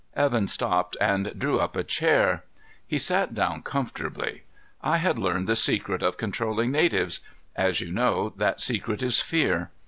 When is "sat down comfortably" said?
2.97-4.41